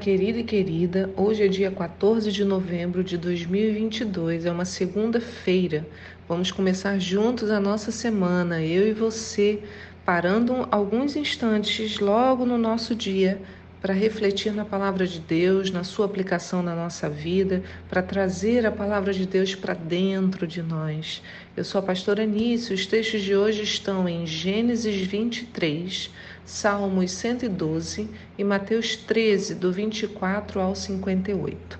Querida 0.00 0.38
e 0.38 0.44
querida. 0.44 1.10
Hoje 1.16 1.44
é 1.44 1.48
dia 1.48 1.70
14 1.70 2.30
de 2.30 2.44
novembro 2.44 3.02
de 3.02 3.16
2022, 3.16 4.44
é 4.44 4.52
uma 4.52 4.64
segunda-feira. 4.64 5.86
Vamos 6.28 6.52
começar 6.52 6.98
juntos 6.98 7.50
a 7.50 7.58
nossa 7.58 7.90
semana, 7.90 8.62
eu 8.62 8.86
e 8.86 8.92
você, 8.92 9.60
parando 10.04 10.68
alguns 10.70 11.16
instantes 11.16 11.98
logo 11.98 12.44
no 12.44 12.58
nosso 12.58 12.94
dia 12.94 13.40
para 13.80 13.94
refletir 13.94 14.52
na 14.52 14.64
palavra 14.64 15.06
de 15.06 15.20
Deus, 15.20 15.70
na 15.70 15.84
sua 15.84 16.06
aplicação 16.06 16.62
na 16.62 16.74
nossa 16.74 17.08
vida, 17.08 17.62
para 17.88 18.02
trazer 18.02 18.66
a 18.66 18.72
palavra 18.72 19.12
de 19.12 19.26
Deus 19.26 19.54
para 19.54 19.74
dentro 19.74 20.46
de 20.46 20.62
nós. 20.62 21.22
Eu 21.56 21.64
sou 21.64 21.78
a 21.78 21.82
pastora 21.82 22.22
Anício, 22.22 22.74
os 22.74 22.86
textos 22.86 23.22
de 23.22 23.36
hoje 23.36 23.62
estão 23.62 24.08
em 24.08 24.26
Gênesis 24.26 24.96
23, 25.06 26.10
Salmos 26.46 27.10
112 27.10 28.08
e 28.38 28.44
Mateus 28.44 28.94
13, 28.94 29.56
do 29.56 29.72
24 29.72 30.60
ao 30.60 30.76
58. 30.76 31.76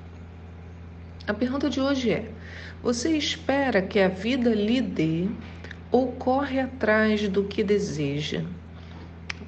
A 1.24 1.32
pergunta 1.32 1.70
de 1.70 1.80
hoje 1.80 2.10
é: 2.10 2.28
Você 2.82 3.16
espera 3.16 3.80
que 3.80 4.00
a 4.00 4.08
vida 4.08 4.52
lhe 4.52 4.80
dê 4.80 5.28
ou 5.92 6.10
corre 6.10 6.58
atrás 6.58 7.28
do 7.28 7.44
que 7.44 7.62
deseja? 7.62 8.42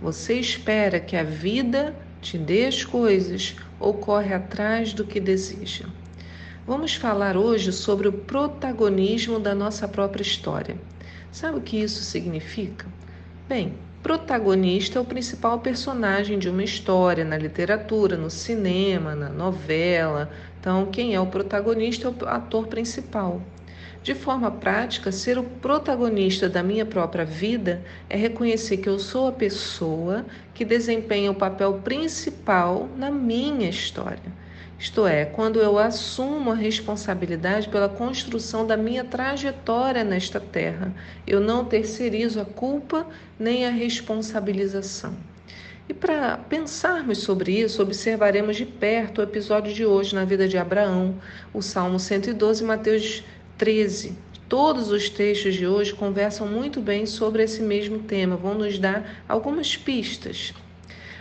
Você 0.01 0.35
espera 0.35 1.01
que 1.01 1.17
a 1.17 1.25
vida 1.25 1.97
te 2.23 2.39
dê 2.39 2.67
as 2.67 2.85
coisas 2.85 3.57
ou 3.81 3.95
corre 3.95 4.33
atrás 4.33 4.93
do 4.93 5.05
que 5.05 5.19
deseja? 5.19 5.87
Vamos 6.65 6.95
falar 6.95 7.37
hoje 7.37 7.73
sobre 7.73 8.07
o 8.07 8.12
protagonismo 8.12 9.41
da 9.41 9.53
nossa 9.53 9.89
própria 9.89 10.23
história. 10.23 10.77
Sabe 11.33 11.59
o 11.59 11.61
que 11.62 11.77
isso 11.77 12.05
significa? 12.05 12.87
Bem, 13.48 13.75
protagonista 14.03 14.99
é 14.99 15.03
o 15.03 15.05
principal 15.05 15.59
personagem 15.61 16.39
de 16.39 16.49
uma 16.49 16.63
história 16.63 17.25
na 17.25 17.37
literatura, 17.37 18.17
no 18.17 18.31
cinema, 18.31 19.15
na 19.15 19.29
novela. 19.29 20.31
Então, 20.61 20.87
quem 20.87 21.15
é 21.15 21.21
o 21.21 21.27
protagonista 21.27 22.09
é 22.09 22.11
o 22.11 22.29
ator 22.29 22.67
principal. 22.67 23.43
De 24.03 24.15
forma 24.15 24.51
prática, 24.51 25.11
ser 25.11 25.39
o 25.39 25.43
protagonista 25.43 26.49
da 26.49 26.63
minha 26.63 26.87
própria 26.87 27.25
vida 27.25 27.83
é 28.09 28.17
reconhecer 28.17 28.79
que 28.79 28.89
eu 28.89 28.99
sou 28.99 29.27
a 29.27 29.33
pessoa 29.33 30.25
que 30.55 30.65
desempenha 30.65 31.31
o 31.31 31.35
papel 31.35 31.81
principal 31.85 32.89
na 32.97 33.11
minha 33.11 33.69
história. 33.69 34.33
Isto 34.79 35.09
é, 35.09 35.25
quando 35.25 35.59
eu 35.59 35.77
assumo 35.77 36.53
a 36.53 36.55
responsabilidade 36.55 37.69
pela 37.69 37.89
construção 37.89 38.65
da 38.65 38.77
minha 38.77 39.03
trajetória 39.03 40.05
nesta 40.05 40.39
terra, 40.39 40.95
eu 41.27 41.41
não 41.41 41.65
terceirizo 41.65 42.41
a 42.41 42.45
culpa 42.45 43.05
nem 43.37 43.67
a 43.67 43.70
responsabilização. 43.70 45.17
E 45.89 45.95
para 45.95 46.37
pensarmos 46.37 47.19
sobre 47.19 47.59
isso, 47.59 47.83
observaremos 47.83 48.57
de 48.57 48.67
perto 48.67 49.19
o 49.19 49.25
episódio 49.25 49.75
de 49.75 49.85
hoje 49.85 50.15
na 50.15 50.25
vida 50.25 50.47
de 50.47 50.57
Abraão, 50.57 51.17
o 51.53 51.61
Salmo 51.61 51.98
112 51.98 52.63
e 52.63 52.67
Mateus 52.67 53.25
13. 53.57 54.17
Todos 54.48 54.92
os 54.92 55.11
textos 55.11 55.55
de 55.55 55.67
hoje 55.67 55.92
conversam 55.92 56.47
muito 56.47 56.81
bem 56.81 57.05
sobre 57.05 57.42
esse 57.42 57.61
mesmo 57.63 57.98
tema, 57.98 58.37
vão 58.37 58.55
nos 58.55 58.79
dar 58.79 59.25
algumas 59.29 59.77
pistas. 59.77 60.55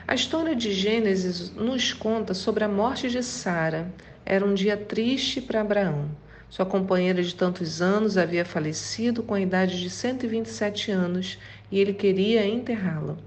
A 0.09 0.15
história 0.15 0.55
de 0.55 0.71
Gênesis 0.71 1.51
nos 1.51 1.91
conta 1.91 2.33
sobre 2.33 2.63
a 2.63 2.67
morte 2.69 3.09
de 3.09 3.21
Sara. 3.21 3.91
Era 4.25 4.45
um 4.45 4.53
dia 4.53 4.77
triste 4.77 5.41
para 5.41 5.59
Abraão. 5.59 6.09
Sua 6.49 6.65
companheira 6.65 7.21
de 7.21 7.35
tantos 7.35 7.81
anos 7.81 8.17
havia 8.17 8.45
falecido 8.45 9.21
com 9.21 9.33
a 9.33 9.41
idade 9.41 9.81
de 9.81 9.89
127 9.89 10.91
anos 10.91 11.37
e 11.69 11.77
ele 11.77 11.91
queria 11.91 12.47
enterrá-la. 12.47 13.17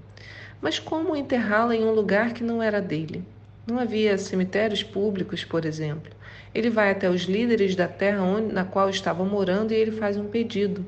Mas 0.59 0.79
como 0.79 1.15
enterrá-la 1.15 1.75
em 1.75 1.85
um 1.85 1.93
lugar 1.93 2.33
que 2.33 2.43
não 2.43 2.63
era 2.63 2.81
dele? 2.81 3.23
Não 3.67 3.77
havia 3.77 4.17
cemitérios 4.17 4.81
públicos, 4.81 5.43
por 5.43 5.65
exemplo. 5.65 6.11
Ele 6.51 6.71
vai 6.71 6.89
até 6.89 7.07
os 7.07 7.25
líderes 7.25 7.75
da 7.75 7.87
terra 7.87 8.23
onde, 8.23 8.51
na 8.51 8.65
qual 8.65 8.89
estavam 8.89 9.27
morando 9.27 9.71
e 9.71 9.75
ele 9.75 9.91
faz 9.91 10.17
um 10.17 10.25
pedido. 10.25 10.83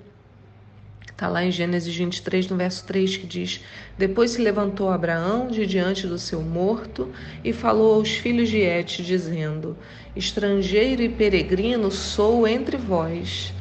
Está 1.24 1.32
lá 1.32 1.46
em 1.46 1.52
Gênesis 1.52 1.96
23, 1.96 2.50
no 2.50 2.58
verso 2.58 2.84
3, 2.84 3.16
que 3.16 3.26
diz: 3.26 3.62
Depois 3.98 4.32
se 4.32 4.42
levantou 4.42 4.90
Abraão 4.90 5.48
de 5.48 5.66
diante 5.66 6.06
do 6.06 6.20
seu 6.20 6.42
morto 6.42 7.10
e 7.42 7.54
falou 7.54 7.94
aos 7.94 8.10
filhos 8.10 8.50
de 8.50 8.58
Et, 8.58 9.02
dizendo: 9.02 9.78
Estrangeiro 10.18 11.02
e 11.02 11.08
peregrino 11.08 11.90
sou 11.90 12.46
entre 12.46 12.76
vós. 12.76 13.54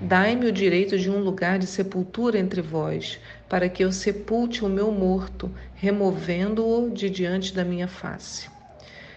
Dai-me 0.00 0.46
o 0.46 0.52
direito 0.52 0.96
de 0.96 1.10
um 1.10 1.18
lugar 1.18 1.58
de 1.58 1.66
sepultura 1.66 2.38
entre 2.38 2.62
vós, 2.62 3.18
para 3.48 3.68
que 3.68 3.82
eu 3.82 3.90
sepulte 3.90 4.64
o 4.64 4.68
meu 4.68 4.92
morto, 4.92 5.50
removendo-o 5.74 6.88
de 6.88 7.10
diante 7.10 7.52
da 7.52 7.64
minha 7.64 7.88
face. 7.88 8.48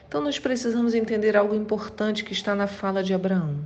Então, 0.08 0.24
nós 0.24 0.40
precisamos 0.40 0.96
entender 0.96 1.38
algo 1.38 1.54
importante 1.54 2.24
que 2.24 2.34
está 2.34 2.56
na 2.56 2.66
fala 2.66 3.04
de 3.04 3.14
Abraão. 3.14 3.60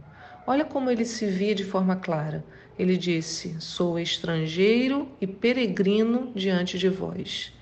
Olha 0.46 0.66
como 0.66 0.92
ele 0.92 1.06
se 1.06 1.26
via 1.26 1.56
de 1.56 1.64
forma 1.64 1.96
clara. 1.96 2.44
Ele 2.78 2.98
disse: 2.98 3.56
Sou 3.60 3.98
estrangeiro 3.98 5.08
e 5.22 5.26
peregrino 5.26 6.32
diante 6.36 6.78
de 6.78 6.90
vós. 6.90 7.54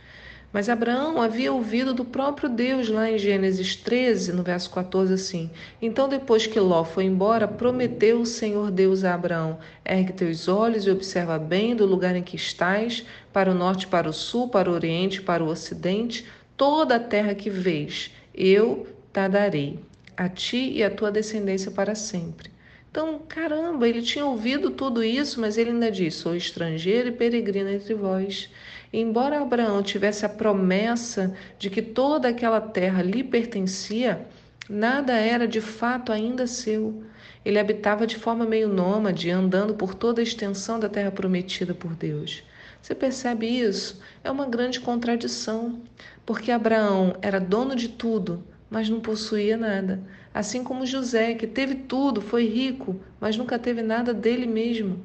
Mas 0.53 0.69
Abraão 0.69 1.19
havia 1.19 1.51
ouvido 1.51 1.95
do 1.95 2.05
próprio 2.05 2.47
Deus 2.47 2.87
lá 2.87 3.09
em 3.09 3.17
Gênesis 3.17 3.75
13, 3.75 4.31
no 4.33 4.43
verso 4.43 4.69
14, 4.69 5.11
assim: 5.11 5.49
Então, 5.81 6.07
depois 6.07 6.45
que 6.45 6.59
Ló 6.59 6.83
foi 6.83 7.05
embora, 7.05 7.47
prometeu 7.47 8.21
o 8.21 8.25
Senhor 8.25 8.69
Deus 8.69 9.03
a 9.03 9.15
Abraão: 9.15 9.57
Ergue 9.83 10.13
teus 10.13 10.47
olhos 10.47 10.85
e 10.85 10.91
observa 10.91 11.39
bem 11.39 11.75
do 11.75 11.87
lugar 11.87 12.15
em 12.15 12.21
que 12.21 12.35
estás, 12.35 13.03
para 13.33 13.49
o 13.49 13.55
norte, 13.55 13.87
para 13.87 14.07
o 14.07 14.13
sul, 14.13 14.47
para 14.47 14.69
o 14.69 14.73
oriente, 14.73 15.23
para 15.23 15.43
o 15.43 15.47
ocidente, 15.47 16.23
toda 16.55 16.97
a 16.97 16.99
terra 16.99 17.33
que 17.33 17.49
vês, 17.49 18.11
eu 18.31 18.85
te 19.11 19.27
darei, 19.27 19.79
a 20.15 20.29
ti 20.29 20.71
e 20.71 20.83
a 20.83 20.91
tua 20.91 21.11
descendência 21.11 21.71
para 21.71 21.95
sempre. 21.95 22.52
Então, 22.93 23.17
caramba, 23.27 23.89
ele 23.89 24.03
tinha 24.03 24.23
ouvido 24.23 24.69
tudo 24.69 25.03
isso, 25.03 25.41
mas 25.41 25.57
ele 25.57 25.71
ainda 25.71 25.89
disse: 25.89 26.17
Sou 26.17 26.35
estrangeiro 26.35 27.09
e 27.09 27.11
peregrino 27.11 27.71
entre 27.71 27.95
vós. 27.95 28.51
Embora 28.93 29.41
Abraão 29.41 29.81
tivesse 29.81 30.27
a 30.27 30.29
promessa 30.29 31.35
de 31.57 31.71
que 31.71 31.81
toda 31.81 32.29
aquela 32.29 32.61
terra 32.61 33.01
lhe 33.01 33.23
pertencia, 33.23 34.27
nada 34.69 35.13
era 35.13 35.47
de 35.47 35.59
fato 35.59 36.11
ainda 36.11 36.45
seu. 36.45 37.03
Ele 37.43 37.57
habitava 37.57 38.05
de 38.05 38.15
forma 38.15 38.45
meio 38.45 38.67
nômade, 38.67 39.31
andando 39.31 39.73
por 39.73 39.95
toda 39.95 40.21
a 40.21 40.23
extensão 40.23 40.79
da 40.79 40.87
terra 40.87 41.09
prometida 41.09 41.73
por 41.73 41.95
Deus. 41.95 42.43
Você 42.79 42.93
percebe 42.93 43.47
isso? 43.47 43.99
É 44.23 44.29
uma 44.29 44.45
grande 44.45 44.79
contradição, 44.79 45.81
porque 46.27 46.51
Abraão 46.51 47.15
era 47.23 47.39
dono 47.39 47.75
de 47.75 47.89
tudo, 47.89 48.43
mas 48.69 48.87
não 48.87 48.99
possuía 48.99 49.57
nada. 49.57 49.99
Assim 50.33 50.63
como 50.63 50.85
José, 50.85 51.35
que 51.35 51.45
teve 51.45 51.75
tudo, 51.75 52.19
foi 52.19 52.47
rico, 52.47 52.99
mas 53.19 53.37
nunca 53.37 53.59
teve 53.59 53.83
nada 53.83 54.13
dele 54.13 54.47
mesmo. 54.47 54.99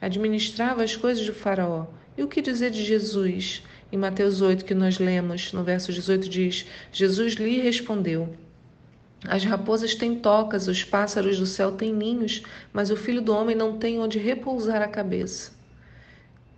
Administrava 0.00 0.84
as 0.84 0.94
coisas 0.94 1.26
do 1.26 1.34
Faraó. 1.34 1.86
E 2.16 2.22
o 2.22 2.28
que 2.28 2.40
dizer 2.40 2.70
de 2.70 2.84
Jesus? 2.84 3.64
Em 3.90 3.96
Mateus 3.96 4.40
8, 4.40 4.64
que 4.64 4.74
nós 4.74 4.98
lemos, 4.98 5.52
no 5.52 5.64
verso 5.64 5.92
18, 5.92 6.28
diz: 6.28 6.66
Jesus 6.92 7.34
lhe 7.34 7.60
respondeu. 7.60 8.36
As 9.26 9.42
raposas 9.44 9.96
têm 9.96 10.14
tocas, 10.14 10.68
os 10.68 10.84
pássaros 10.84 11.40
do 11.40 11.46
céu 11.46 11.72
têm 11.72 11.92
ninhos, 11.92 12.42
mas 12.72 12.90
o 12.90 12.96
filho 12.96 13.20
do 13.20 13.34
homem 13.34 13.56
não 13.56 13.76
tem 13.78 13.98
onde 13.98 14.18
repousar 14.18 14.80
a 14.80 14.86
cabeça. 14.86 15.50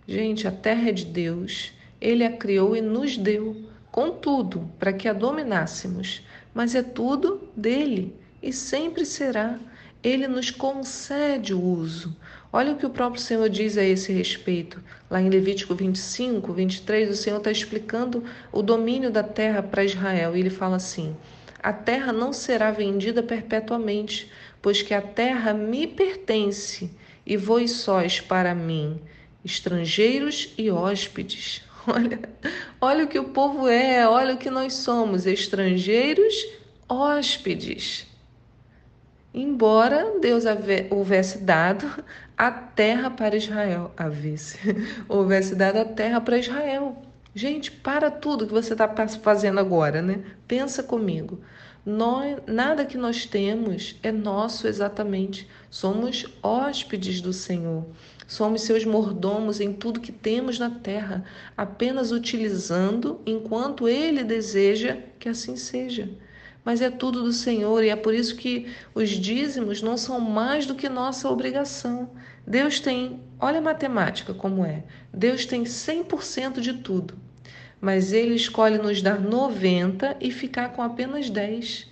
Gente, 0.07 0.47
a 0.47 0.51
terra 0.51 0.89
é 0.89 0.91
de 0.91 1.05
Deus. 1.05 1.71
Ele 1.99 2.23
a 2.23 2.31
criou 2.31 2.75
e 2.75 2.81
nos 2.81 3.17
deu, 3.17 3.65
contudo, 3.91 4.69
para 4.77 4.93
que 4.93 5.07
a 5.07 5.13
dominássemos 5.13 6.23
mas 6.53 6.75
é 6.75 6.83
tudo 6.83 7.47
dele 7.55 8.15
e 8.41 8.51
sempre 8.51 9.05
será. 9.05 9.59
Ele 10.03 10.27
nos 10.27 10.49
concede 10.49 11.53
o 11.53 11.61
uso. 11.61 12.15
Olha 12.51 12.73
o 12.73 12.77
que 12.77 12.85
o 12.85 12.89
próprio 12.89 13.21
Senhor 13.21 13.47
diz 13.47 13.77
a 13.77 13.83
esse 13.83 14.11
respeito. 14.11 14.81
Lá 15.09 15.21
em 15.21 15.29
Levítico 15.29 15.75
25, 15.75 16.51
23, 16.51 17.09
o 17.09 17.15
Senhor 17.15 17.37
está 17.37 17.51
explicando 17.51 18.23
o 18.51 18.61
domínio 18.61 19.11
da 19.11 19.23
terra 19.23 19.61
para 19.61 19.85
Israel. 19.85 20.35
E 20.35 20.39
ele 20.39 20.49
fala 20.49 20.77
assim: 20.77 21.15
A 21.61 21.71
terra 21.71 22.11
não 22.11 22.33
será 22.33 22.71
vendida 22.71 23.21
perpetuamente, 23.21 24.29
pois 24.61 24.81
que 24.81 24.93
a 24.93 25.01
terra 25.01 25.53
me 25.53 25.85
pertence, 25.85 26.89
e 27.25 27.37
vós 27.37 27.71
sós 27.71 28.19
para 28.19 28.55
mim, 28.55 28.99
estrangeiros 29.45 30.51
e 30.57 30.71
hóspedes. 30.71 31.63
Olha, 31.87 32.19
olha 32.79 33.05
o 33.05 33.07
que 33.07 33.17
o 33.17 33.29
povo 33.29 33.67
é, 33.67 34.07
olha 34.07 34.35
o 34.35 34.37
que 34.37 34.51
nós 34.51 34.73
somos, 34.73 35.25
estrangeiros, 35.25 36.35
hóspedes. 36.87 38.05
Embora 39.33 40.19
Deus 40.19 40.43
houvesse 40.89 41.39
dado 41.39 42.03
a 42.37 42.51
terra 42.51 43.09
para 43.09 43.35
Israel, 43.35 43.91
havesse, 43.97 44.59
houvesse 45.07 45.55
dado 45.55 45.77
a 45.77 45.85
terra 45.85 46.19
para 46.19 46.37
Israel. 46.37 47.01
Gente, 47.33 47.71
para 47.71 48.11
tudo 48.11 48.45
que 48.45 48.53
você 48.53 48.73
está 48.73 48.87
fazendo 49.07 49.59
agora, 49.59 50.01
né? 50.01 50.19
Pensa 50.47 50.83
comigo. 50.83 51.39
Nós, 51.85 52.37
nada 52.45 52.85
que 52.85 52.97
nós 52.97 53.25
temos 53.25 53.97
é 54.03 54.11
nosso 54.11 54.67
exatamente. 54.67 55.49
Somos 55.69 56.25
hóspedes 56.43 57.21
do 57.21 57.31
Senhor. 57.31 57.85
Somos 58.31 58.61
seus 58.61 58.85
mordomos 58.85 59.59
em 59.59 59.73
tudo 59.73 59.99
que 59.99 60.09
temos 60.09 60.57
na 60.57 60.69
terra, 60.69 61.25
apenas 61.57 62.13
utilizando 62.13 63.19
enquanto 63.25 63.89
Ele 63.89 64.23
deseja 64.23 64.99
que 65.19 65.27
assim 65.27 65.57
seja. 65.57 66.09
mas 66.63 66.81
é 66.81 66.89
tudo 66.89 67.23
do 67.23 67.33
Senhor 67.33 67.83
e 67.83 67.89
é 67.89 67.95
por 67.97 68.13
isso 68.13 68.37
que 68.37 68.67
os 68.95 69.09
dízimos 69.09 69.81
não 69.81 69.97
são 69.97 70.21
mais 70.21 70.65
do 70.65 70.75
que 70.75 70.87
nossa 70.87 71.29
obrigação. 71.29 72.11
Deus 72.47 72.79
tem, 72.79 73.19
olha 73.37 73.57
a 73.57 73.61
matemática 73.61 74.33
como 74.33 74.63
é. 74.63 74.85
Deus 75.13 75.45
tem 75.45 75.65
100% 75.65 76.61
de 76.61 76.75
tudo, 76.75 77.15
mas 77.81 78.13
ele 78.13 78.33
escolhe 78.35 78.77
nos 78.77 79.01
dar 79.01 79.19
90 79.19 80.15
e 80.21 80.31
ficar 80.31 80.69
com 80.69 80.81
apenas 80.81 81.29
10. 81.29 81.90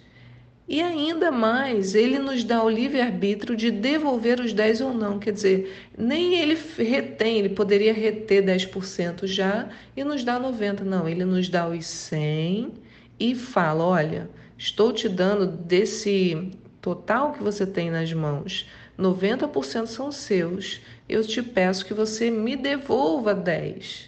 E 0.69 0.83
ainda 0.83 1.31
mais, 1.31 1.95
ele 1.95 2.19
nos 2.19 2.43
dá 2.43 2.63
o 2.63 2.69
livre-arbítrio 2.69 3.57
de 3.57 3.71
devolver 3.71 4.39
os 4.39 4.53
10 4.53 4.81
ou 4.81 4.93
não. 4.93 5.17
Quer 5.17 5.33
dizer, 5.33 5.89
nem 5.97 6.35
ele 6.35 6.55
retém, 6.77 7.39
ele 7.39 7.49
poderia 7.49 7.91
reter 7.91 8.43
10% 8.45 9.25
já 9.25 9.67
e 9.97 10.03
nos 10.03 10.23
dá 10.23 10.39
90%. 10.39 10.81
Não, 10.81 11.09
ele 11.09 11.25
nos 11.25 11.49
dá 11.49 11.67
os 11.67 11.87
100 11.87 12.71
e 13.19 13.33
fala: 13.33 13.83
olha, 13.83 14.29
estou 14.59 14.93
te 14.93 15.09
dando 15.09 15.47
desse 15.47 16.51
total 16.79 17.33
que 17.33 17.41
você 17.41 17.65
tem 17.65 17.89
nas 17.89 18.13
mãos, 18.13 18.69
90% 18.97 19.87
são 19.87 20.11
seus. 20.11 20.81
Eu 21.09 21.25
te 21.25 21.41
peço 21.41 21.83
que 21.83 21.95
você 21.95 22.29
me 22.29 22.55
devolva 22.55 23.33
10. 23.33 24.07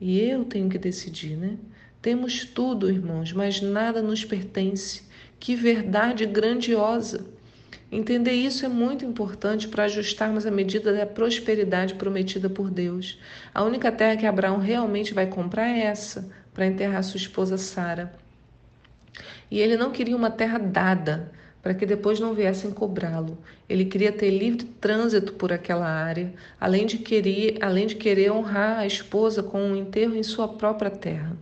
E 0.00 0.20
eu 0.20 0.44
tenho 0.44 0.68
que 0.68 0.78
decidir, 0.78 1.36
né? 1.36 1.58
Temos 2.00 2.44
tudo, 2.44 2.88
irmãos, 2.88 3.32
mas 3.32 3.60
nada 3.60 4.00
nos 4.00 4.24
pertence. 4.24 5.04
Que 5.38 5.54
verdade 5.54 6.26
grandiosa! 6.26 7.24
Entender 7.90 8.32
isso 8.32 8.66
é 8.66 8.68
muito 8.68 9.04
importante 9.04 9.68
para 9.68 9.84
ajustarmos 9.84 10.44
a 10.44 10.50
medida 10.50 10.92
da 10.92 11.06
prosperidade 11.06 11.94
prometida 11.94 12.50
por 12.50 12.68
Deus. 12.68 13.18
A 13.54 13.62
única 13.62 13.92
terra 13.92 14.16
que 14.16 14.26
Abraão 14.26 14.58
realmente 14.58 15.14
vai 15.14 15.26
comprar 15.26 15.68
é 15.68 15.82
essa, 15.84 16.28
para 16.52 16.66
enterrar 16.66 17.04
sua 17.04 17.18
esposa 17.18 17.56
Sara. 17.56 18.12
E 19.50 19.60
ele 19.60 19.76
não 19.76 19.92
queria 19.92 20.16
uma 20.16 20.30
terra 20.30 20.58
dada, 20.58 21.30
para 21.62 21.74
que 21.74 21.86
depois 21.86 22.18
não 22.18 22.34
viessem 22.34 22.70
cobrá-lo. 22.70 23.38
Ele 23.68 23.84
queria 23.84 24.12
ter 24.12 24.30
livre 24.30 24.64
trânsito 24.64 25.32
por 25.34 25.52
aquela 25.52 25.86
área, 25.88 26.32
além 26.60 26.86
de 26.86 26.98
querer, 26.98 27.58
além 27.60 27.86
de 27.86 27.94
querer 27.94 28.32
honrar 28.32 28.78
a 28.78 28.86
esposa 28.86 29.42
com 29.42 29.60
um 29.60 29.76
enterro 29.76 30.16
em 30.16 30.22
sua 30.22 30.48
própria 30.48 30.90
terra. 30.90 31.36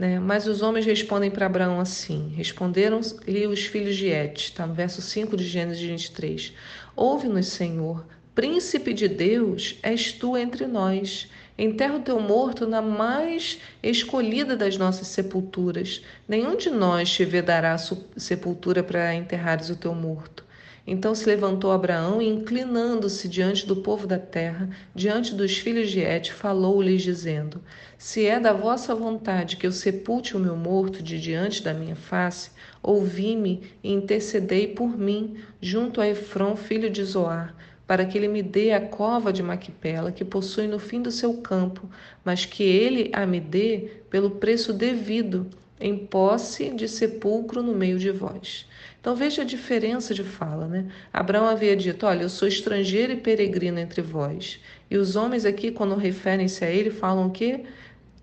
Né? 0.00 0.18
Mas 0.18 0.46
os 0.46 0.62
homens 0.62 0.86
respondem 0.86 1.30
para 1.30 1.44
Abraão 1.44 1.78
assim: 1.78 2.32
Responderam-lhe 2.34 3.46
os 3.46 3.66
filhos 3.66 3.94
de 3.96 4.06
Et, 4.06 4.34
está 4.34 4.66
no 4.66 4.72
verso 4.72 5.02
5 5.02 5.36
de 5.36 5.46
Gênesis 5.46 5.82
23. 5.82 6.54
Ouve-nos, 6.96 7.48
Senhor, 7.48 8.06
príncipe 8.34 8.94
de 8.94 9.06
Deus 9.06 9.78
és 9.82 10.10
tu 10.10 10.38
entre 10.38 10.66
nós. 10.66 11.28
Enterra 11.58 11.96
o 11.96 12.00
teu 12.00 12.18
morto 12.18 12.66
na 12.66 12.80
mais 12.80 13.58
escolhida 13.82 14.56
das 14.56 14.78
nossas 14.78 15.08
sepulturas. 15.08 16.02
Nenhum 16.26 16.56
de 16.56 16.70
nós 16.70 17.12
te 17.12 17.22
vedará 17.26 17.76
sepultura 18.16 18.82
para 18.82 19.14
enterrares 19.14 19.68
o 19.68 19.76
teu 19.76 19.94
morto. 19.94 20.46
Então 20.92 21.14
se 21.14 21.24
levantou 21.24 21.70
Abraão 21.70 22.20
e, 22.20 22.26
inclinando-se 22.26 23.28
diante 23.28 23.64
do 23.64 23.76
povo 23.76 24.08
da 24.08 24.18
terra, 24.18 24.68
diante 24.92 25.36
dos 25.36 25.56
filhos 25.56 25.88
de 25.88 26.00
Et, 26.00 26.32
falou-lhes, 26.32 27.02
dizendo: 27.02 27.62
Se 27.96 28.26
é 28.26 28.40
da 28.40 28.52
vossa 28.52 28.92
vontade 28.92 29.56
que 29.56 29.64
eu 29.64 29.70
sepulte 29.70 30.36
o 30.36 30.40
meu 30.40 30.56
morto 30.56 31.00
de 31.00 31.20
diante 31.20 31.62
da 31.62 31.72
minha 31.72 31.94
face, 31.94 32.50
ouvi-me 32.82 33.70
e 33.84 33.92
intercedei 33.92 34.66
por 34.66 34.98
mim, 34.98 35.36
junto 35.62 36.00
a 36.00 36.08
Efron, 36.08 36.56
filho 36.56 36.90
de 36.90 37.04
Zoar, 37.04 37.54
para 37.86 38.04
que 38.04 38.18
ele 38.18 38.26
me 38.26 38.42
dê 38.42 38.72
a 38.72 38.80
cova 38.80 39.32
de 39.32 39.44
Maquipela, 39.44 40.10
que 40.10 40.24
possui 40.24 40.66
no 40.66 40.80
fim 40.80 41.00
do 41.00 41.12
seu 41.12 41.34
campo, 41.34 41.88
mas 42.24 42.44
que 42.44 42.64
ele 42.64 43.10
a 43.12 43.24
me 43.24 43.38
dê 43.38 44.02
pelo 44.10 44.28
preço 44.32 44.72
devido, 44.72 45.46
em 45.80 45.96
posse 45.96 46.68
de 46.70 46.88
sepulcro 46.88 47.62
no 47.62 47.74
meio 47.74 47.98
de 47.98 48.10
vós. 48.10 48.66
Então 49.00 49.16
veja 49.16 49.42
a 49.42 49.44
diferença 49.46 50.12
de 50.12 50.22
fala, 50.22 50.66
né? 50.66 50.86
Abraão 51.12 51.48
havia 51.48 51.74
dito: 51.74 52.04
Olha, 52.06 52.22
eu 52.22 52.28
sou 52.28 52.46
estrangeiro 52.46 53.12
e 53.12 53.16
peregrino 53.16 53.78
entre 53.78 54.02
vós. 54.02 54.60
E 54.90 54.96
os 54.96 55.16
homens 55.16 55.44
aqui, 55.46 55.70
quando 55.70 55.94
referem-se 55.94 56.64
a 56.64 56.70
ele, 56.70 56.90
falam 56.90 57.30
que 57.30 57.64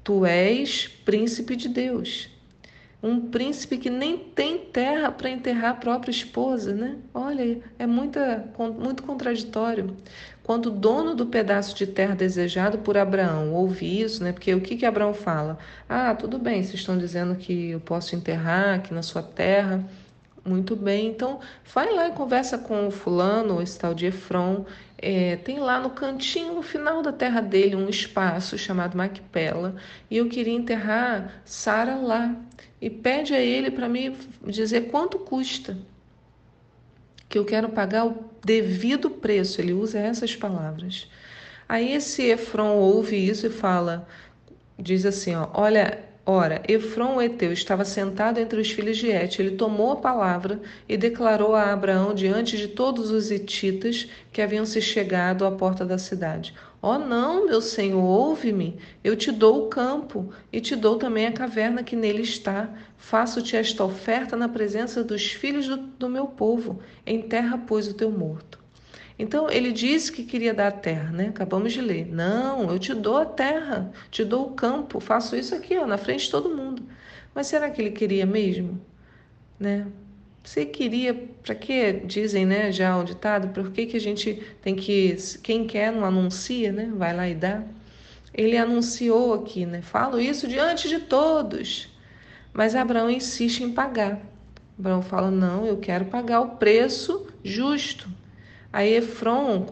tu 0.04 0.26
és 0.26 0.88
príncipe 1.04 1.56
de 1.56 1.68
Deus. 1.68 2.30
Um 3.02 3.30
príncipe 3.30 3.78
que 3.78 3.90
nem 3.90 4.18
tem 4.18 4.58
terra 4.58 5.12
para 5.12 5.30
enterrar 5.30 5.72
a 5.72 5.76
própria 5.76 6.12
esposa, 6.12 6.74
né? 6.74 6.98
Olha, 7.14 7.60
é 7.78 7.86
muita, 7.86 8.52
muito 8.80 9.04
contraditório. 9.04 9.96
Quando 10.44 10.68
o 10.68 10.72
dono 10.72 11.14
do 11.14 11.26
pedaço 11.26 11.76
de 11.76 11.86
terra 11.86 12.16
desejado 12.16 12.80
por 12.80 12.98
Abraão 12.98 13.54
ouve 13.54 14.02
isso, 14.02 14.24
né? 14.24 14.32
Porque 14.32 14.54
o 14.54 14.62
que, 14.62 14.78
que 14.78 14.86
Abraão 14.86 15.14
fala? 15.14 15.58
Ah, 15.90 16.16
tudo 16.16 16.40
bem, 16.40 16.64
vocês 16.64 16.76
estão 16.76 16.98
dizendo 16.98 17.36
que 17.36 17.72
eu 17.72 17.80
posso 17.80 18.16
enterrar 18.16 18.76
aqui 18.76 18.94
na 18.94 19.02
sua 19.02 19.22
terra. 19.22 19.84
Muito 20.48 20.78
bem, 20.78 21.10
então 21.10 21.42
vai 21.74 21.94
lá 21.94 22.08
e 22.08 22.14
conversa 22.14 22.58
com 22.58 22.88
o 22.88 22.92
fulano, 22.92 23.62
esse 23.62 23.78
tal 23.78 23.94
de 23.94 24.06
Efron. 24.06 24.66
É, 24.98 25.36
tem 25.36 25.60
lá 25.60 25.78
no 25.78 25.90
cantinho, 25.90 26.56
no 26.56 26.62
final 26.62 27.02
da 27.02 27.12
terra 27.12 27.42
dele, 27.42 27.76
um 27.76 27.90
espaço 27.90 28.58
chamado 28.58 28.98
Macpela. 28.98 29.76
E 30.10 30.16
eu 30.16 30.30
queria 30.30 30.54
enterrar 30.54 31.42
Sara 31.44 31.96
lá. 31.96 32.34
E 32.80 32.90
pede 32.90 33.34
a 33.34 33.42
ele 33.42 33.70
para 33.70 33.90
me 33.90 34.16
dizer 34.46 34.90
quanto 34.90 35.20
custa. 35.20 35.78
Que 37.28 37.38
eu 37.38 37.44
quero 37.44 37.68
pagar 37.68 38.06
o 38.08 38.32
devido 38.46 39.10
preço. 39.10 39.60
Ele 39.60 39.74
usa 39.74 40.00
essas 40.00 40.34
palavras. 40.34 41.10
Aí 41.68 41.92
esse 41.92 42.24
Efron 42.24 42.78
ouve 42.78 43.18
isso 43.18 43.48
e 43.48 43.50
fala, 43.50 44.08
diz 44.80 45.06
assim, 45.06 45.36
ó, 45.36 45.50
olha, 45.54 46.07
Ora, 46.30 46.62
Efron 46.68 47.16
o 47.16 47.22
Eteu 47.22 47.54
estava 47.54 47.86
sentado 47.86 48.38
entre 48.38 48.60
os 48.60 48.70
filhos 48.70 48.98
de 48.98 49.10
Et. 49.10 49.40
Ele 49.40 49.52
tomou 49.52 49.94
a 49.94 49.96
palavra 49.96 50.60
e 50.86 50.98
declarou 50.98 51.56
a 51.56 51.72
Abraão 51.72 52.14
diante 52.14 52.58
de 52.58 52.68
todos 52.68 53.12
os 53.12 53.32
hititas 53.32 54.10
que 54.30 54.42
haviam 54.42 54.66
se 54.66 54.82
chegado 54.82 55.46
à 55.46 55.52
porta 55.52 55.86
da 55.86 55.98
cidade: 55.98 56.54
Ó 56.82 56.96
oh, 56.96 57.00
não, 57.00 57.46
meu 57.46 57.62
senhor, 57.62 58.04
ouve-me. 58.04 58.78
Eu 59.02 59.16
te 59.16 59.32
dou 59.32 59.68
o 59.68 59.70
campo 59.70 60.30
e 60.52 60.60
te 60.60 60.76
dou 60.76 60.98
também 60.98 61.28
a 61.28 61.32
caverna 61.32 61.82
que 61.82 61.96
nele 61.96 62.24
está. 62.24 62.70
Faço-te 62.98 63.56
esta 63.56 63.86
oferta 63.86 64.36
na 64.36 64.50
presença 64.50 65.06
dos 65.06 65.32
filhos 65.32 65.66
do, 65.66 65.78
do 65.78 66.10
meu 66.10 66.26
povo. 66.26 66.82
Enterra, 67.06 67.58
pois, 67.66 67.88
o 67.88 67.94
teu 67.94 68.12
morto. 68.12 68.57
Então 69.20 69.50
ele 69.50 69.72
disse 69.72 70.12
que 70.12 70.24
queria 70.24 70.54
dar 70.54 70.68
a 70.68 70.72
terra, 70.72 71.12
né? 71.12 71.30
Acabamos 71.30 71.74
de 71.74 71.82
ler. 71.82 72.08
Não, 72.08 72.70
eu 72.72 72.78
te 72.78 72.94
dou 72.94 73.18
a 73.18 73.26
terra, 73.26 73.92
te 74.12 74.24
dou 74.24 74.48
o 74.48 74.52
campo, 74.52 75.00
faço 75.00 75.36
isso 75.36 75.56
aqui, 75.56 75.78
ó, 75.78 75.88
na 75.88 75.98
frente 75.98 76.26
de 76.26 76.32
todo 76.32 76.56
mundo. 76.56 76.84
Mas 77.34 77.48
será 77.48 77.70
que 77.70 77.82
ele 77.82 77.92
queria 77.92 78.26
mesmo, 78.26 78.80
né? 79.60 79.88
Você 80.44 80.66
queria, 80.66 81.14
para 81.44 81.54
que 81.54 81.94
dizem, 82.06 82.46
né, 82.46 82.72
já 82.72 82.98
o 82.98 83.04
ditado, 83.04 83.50
por 83.50 83.70
que, 83.70 83.86
que 83.86 83.98
a 83.98 84.00
gente 84.00 84.42
tem 84.62 84.76
que, 84.76 85.18
quem 85.44 85.68
quer 85.68 85.92
não 85.92 86.06
anuncia, 86.06 86.72
né, 86.72 86.90
vai 86.96 87.14
lá 87.14 87.28
e 87.28 87.36
dá. 87.36 87.64
Ele 88.34 88.56
anunciou 88.56 89.34
aqui, 89.34 89.66
né, 89.66 89.82
falo 89.82 90.18
isso 90.22 90.48
diante 90.48 90.88
de 90.88 91.00
todos, 91.00 91.90
mas 92.54 92.76
Abraão 92.76 93.10
insiste 93.10 93.62
em 93.62 93.74
pagar. 93.74 94.22
Abraão 94.80 95.02
fala, 95.02 95.30
não, 95.30 95.66
eu 95.66 95.78
quero 95.80 96.06
pagar 96.06 96.40
o 96.40 96.56
preço 96.56 97.28
justo. 97.44 98.10
Aí 98.78 98.94
Efron 98.94 99.66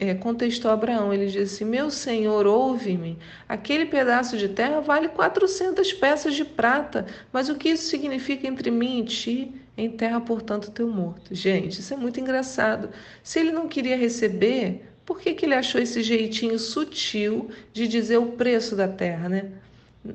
é, 0.00 0.14
contestou 0.14 0.68
Abraão, 0.68 1.14
ele 1.14 1.26
disse, 1.26 1.64
meu 1.64 1.92
senhor, 1.92 2.44
ouve-me, 2.44 3.16
aquele 3.48 3.86
pedaço 3.86 4.36
de 4.36 4.48
terra 4.48 4.80
vale 4.80 5.06
400 5.06 5.92
peças 5.92 6.34
de 6.34 6.44
prata, 6.44 7.06
mas 7.32 7.48
o 7.48 7.54
que 7.54 7.68
isso 7.68 7.84
significa 7.88 8.48
entre 8.48 8.68
mim 8.68 8.98
e 8.98 9.04
ti? 9.04 9.52
Enterra, 9.76 10.20
portanto, 10.20 10.72
teu 10.72 10.88
morto. 10.88 11.32
Gente, 11.32 11.78
isso 11.78 11.94
é 11.94 11.96
muito 11.96 12.18
engraçado. 12.18 12.90
Se 13.22 13.38
ele 13.38 13.52
não 13.52 13.68
queria 13.68 13.96
receber, 13.96 14.90
por 15.06 15.20
que, 15.20 15.34
que 15.34 15.46
ele 15.46 15.54
achou 15.54 15.80
esse 15.80 16.02
jeitinho 16.02 16.58
sutil 16.58 17.50
de 17.72 17.86
dizer 17.86 18.18
o 18.18 18.32
preço 18.32 18.74
da 18.74 18.88
terra, 18.88 19.28
né? 19.28 19.52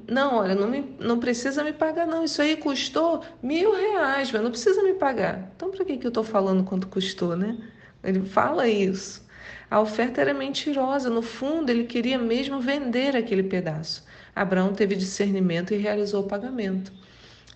Não, 0.05 0.39
olha, 0.39 0.53
não, 0.53 0.67
me, 0.67 0.97
não 0.99 1.17
precisa 1.17 1.63
me 1.63 1.71
pagar, 1.71 2.05
não. 2.05 2.25
Isso 2.25 2.41
aí 2.41 2.57
custou 2.57 3.23
mil 3.41 3.73
reais, 3.73 4.29
mas 4.33 4.43
não 4.43 4.51
precisa 4.51 4.83
me 4.83 4.95
pagar. 4.95 5.49
Então, 5.55 5.71
para 5.71 5.85
que, 5.85 5.95
que 5.95 6.05
eu 6.05 6.09
estou 6.09 6.25
falando 6.25 6.65
quanto 6.65 6.89
custou, 6.89 7.37
né? 7.37 7.57
Ele 8.03 8.21
fala 8.21 8.67
isso. 8.67 9.23
A 9.69 9.79
oferta 9.79 10.21
era 10.21 10.33
mentirosa, 10.33 11.09
no 11.09 11.21
fundo, 11.21 11.69
ele 11.69 11.85
queria 11.85 12.17
mesmo 12.17 12.59
vender 12.59 13.15
aquele 13.15 13.43
pedaço. 13.43 14.03
Abraão 14.35 14.73
teve 14.73 14.95
discernimento 14.95 15.73
e 15.73 15.77
realizou 15.77 16.23
o 16.23 16.27
pagamento. 16.27 16.91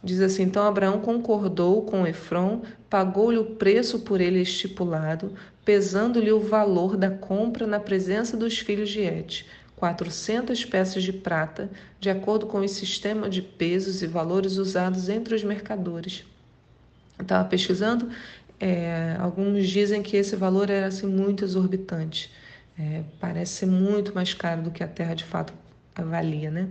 Diz 0.03 0.21
assim: 0.21 0.43
então 0.43 0.63
Abraão 0.63 0.99
concordou 0.99 1.83
com 1.83 2.07
Efron, 2.07 2.61
pagou-lhe 2.89 3.37
o 3.37 3.55
preço 3.55 3.99
por 3.99 4.21
ele 4.21 4.41
estipulado, 4.41 5.33
pesando-lhe 5.65 6.31
o 6.31 6.39
valor 6.39 6.95
da 6.95 7.09
compra 7.09 7.67
na 7.67 7.79
presença 7.79 8.37
dos 8.37 8.57
filhos 8.59 8.89
de 8.89 9.01
Et, 9.01 9.45
400 9.75 10.65
peças 10.65 11.03
de 11.03 11.11
prata, 11.11 11.69
de 11.99 12.09
acordo 12.09 12.45
com 12.45 12.59
o 12.59 12.67
sistema 12.67 13.29
de 13.29 13.41
pesos 13.41 14.01
e 14.01 14.07
valores 14.07 14.57
usados 14.57 15.09
entre 15.09 15.35
os 15.35 15.43
mercadores. 15.43 16.23
Estava 17.19 17.47
pesquisando 17.49 18.09
é, 18.59 19.15
alguns 19.19 19.67
dizem 19.69 20.01
que 20.01 20.17
esse 20.17 20.35
valor 20.35 20.69
era 20.69 20.87
assim, 20.87 21.07
muito 21.07 21.43
exorbitante. 21.43 22.31
É, 22.77 23.03
parece 23.19 23.53
ser 23.53 23.65
muito 23.65 24.13
mais 24.13 24.33
caro 24.33 24.61
do 24.63 24.71
que 24.71 24.83
a 24.83 24.87
terra 24.87 25.13
de 25.15 25.23
fato 25.23 25.53
valia, 25.95 26.51
né? 26.51 26.69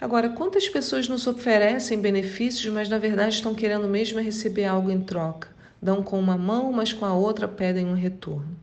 Agora, 0.00 0.30
quantas 0.30 0.68
pessoas 0.68 1.08
nos 1.08 1.26
oferecem 1.26 2.00
benefícios, 2.00 2.72
mas 2.72 2.88
na 2.88 2.98
verdade 2.98 3.36
estão 3.36 3.54
querendo 3.54 3.86
mesmo 3.86 4.20
receber 4.20 4.64
algo 4.64 4.90
em 4.90 5.00
troca? 5.00 5.48
Dão 5.80 6.02
com 6.02 6.18
uma 6.18 6.36
mão, 6.36 6.72
mas 6.72 6.92
com 6.92 7.04
a 7.04 7.14
outra 7.14 7.46
pedem 7.46 7.86
um 7.86 7.94
retorno. 7.94 8.56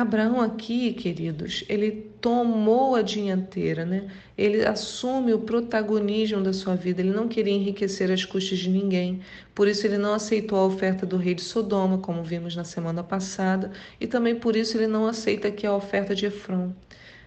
Abraão 0.00 0.40
aqui, 0.40 0.92
queridos, 0.92 1.64
ele 1.68 1.90
tomou 2.20 2.94
a 2.94 3.02
dianteira, 3.02 3.84
né? 3.84 4.08
Ele 4.36 4.64
assume 4.64 5.34
o 5.34 5.40
protagonismo 5.40 6.40
da 6.40 6.52
sua 6.52 6.76
vida. 6.76 7.00
Ele 7.00 7.10
não 7.10 7.26
queria 7.26 7.52
enriquecer 7.52 8.08
as 8.12 8.24
custas 8.24 8.60
de 8.60 8.70
ninguém. 8.70 9.20
Por 9.52 9.66
isso 9.66 9.84
ele 9.84 9.98
não 9.98 10.14
aceitou 10.14 10.56
a 10.56 10.66
oferta 10.66 11.04
do 11.04 11.16
rei 11.16 11.34
de 11.34 11.42
Sodoma, 11.42 11.98
como 11.98 12.22
vimos 12.22 12.54
na 12.54 12.62
semana 12.62 13.02
passada, 13.02 13.72
e 14.00 14.06
também 14.06 14.36
por 14.36 14.54
isso 14.54 14.76
ele 14.76 14.86
não 14.86 15.04
aceita 15.04 15.48
aqui 15.48 15.66
a 15.66 15.74
oferta 15.74 16.14
de 16.14 16.26
Efron. 16.26 16.72